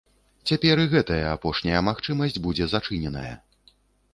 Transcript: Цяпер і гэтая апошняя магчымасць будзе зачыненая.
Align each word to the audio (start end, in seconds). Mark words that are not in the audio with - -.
Цяпер 0.51 0.79
і 0.83 0.87
гэтая 0.93 1.19
апошняя 1.33 1.81
магчымасць 1.89 2.41
будзе 2.47 2.69
зачыненая. 2.73 3.33